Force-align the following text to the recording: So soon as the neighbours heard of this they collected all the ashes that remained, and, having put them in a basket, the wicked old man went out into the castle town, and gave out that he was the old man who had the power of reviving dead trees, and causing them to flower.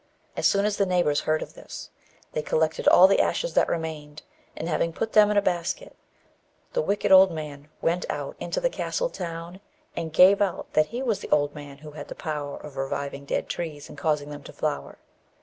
So 0.35 0.41
soon 0.41 0.65
as 0.65 0.77
the 0.77 0.87
neighbours 0.87 1.19
heard 1.19 1.43
of 1.43 1.53
this 1.53 1.91
they 2.31 2.41
collected 2.41 2.87
all 2.87 3.05
the 3.07 3.19
ashes 3.21 3.53
that 3.53 3.69
remained, 3.69 4.23
and, 4.57 4.67
having 4.67 4.93
put 4.93 5.13
them 5.13 5.29
in 5.29 5.37
a 5.37 5.43
basket, 5.43 5.95
the 6.73 6.81
wicked 6.81 7.11
old 7.11 7.29
man 7.29 7.69
went 7.83 8.07
out 8.09 8.35
into 8.39 8.59
the 8.59 8.71
castle 8.71 9.09
town, 9.11 9.59
and 9.95 10.11
gave 10.11 10.41
out 10.41 10.73
that 10.73 10.87
he 10.87 11.03
was 11.03 11.19
the 11.19 11.29
old 11.29 11.53
man 11.53 11.77
who 11.77 11.91
had 11.91 12.07
the 12.07 12.15
power 12.15 12.57
of 12.57 12.77
reviving 12.77 13.25
dead 13.25 13.47
trees, 13.47 13.89
and 13.89 13.97
causing 13.99 14.31
them 14.31 14.41
to 14.41 14.51
flower. 14.53 14.97